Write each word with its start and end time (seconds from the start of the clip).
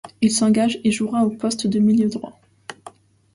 Il 0.21 0.31
s'engage 0.31 0.79
et 0.83 0.89
jouera 0.89 1.27
au 1.27 1.29
poste 1.29 1.67
de 1.67 1.77
milieu 1.77 2.09
droit. 2.09 2.41